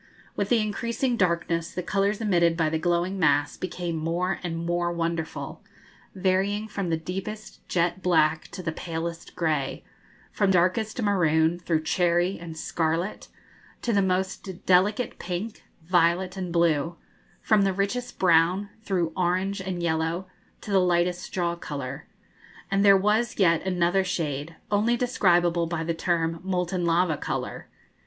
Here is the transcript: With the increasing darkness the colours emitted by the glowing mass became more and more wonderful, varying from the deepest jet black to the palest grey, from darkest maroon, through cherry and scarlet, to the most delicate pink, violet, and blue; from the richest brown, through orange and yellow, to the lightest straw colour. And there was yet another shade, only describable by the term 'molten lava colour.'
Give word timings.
With 0.35 0.49
the 0.49 0.57
increasing 0.57 1.15
darkness 1.15 1.71
the 1.71 1.83
colours 1.83 2.19
emitted 2.19 2.57
by 2.57 2.69
the 2.69 2.79
glowing 2.79 3.19
mass 3.19 3.55
became 3.55 3.97
more 3.97 4.39
and 4.41 4.57
more 4.65 4.91
wonderful, 4.91 5.63
varying 6.15 6.67
from 6.67 6.89
the 6.89 6.97
deepest 6.97 7.61
jet 7.69 8.01
black 8.01 8.47
to 8.47 8.63
the 8.63 8.71
palest 8.71 9.35
grey, 9.35 9.83
from 10.31 10.49
darkest 10.49 10.99
maroon, 11.03 11.59
through 11.59 11.83
cherry 11.83 12.39
and 12.39 12.57
scarlet, 12.57 13.27
to 13.83 13.93
the 13.93 14.01
most 14.01 14.65
delicate 14.65 15.19
pink, 15.19 15.65
violet, 15.83 16.35
and 16.35 16.51
blue; 16.51 16.95
from 17.39 17.61
the 17.61 17.71
richest 17.71 18.17
brown, 18.17 18.71
through 18.81 19.13
orange 19.15 19.61
and 19.61 19.83
yellow, 19.83 20.25
to 20.61 20.71
the 20.71 20.79
lightest 20.79 21.21
straw 21.21 21.55
colour. 21.55 22.07
And 22.71 22.83
there 22.83 22.97
was 22.97 23.37
yet 23.37 23.61
another 23.67 24.03
shade, 24.03 24.55
only 24.71 24.97
describable 24.97 25.67
by 25.67 25.83
the 25.83 25.93
term 25.93 26.39
'molten 26.43 26.85
lava 26.85 27.17
colour.' 27.17 27.67